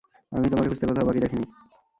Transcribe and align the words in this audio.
আমি 0.31 0.47
তোমাকে 0.51 0.69
খুঁজতে 0.69 0.85
কোথাও 0.87 1.07
বাকি 1.07 1.19
রাখিনি। 1.19 1.45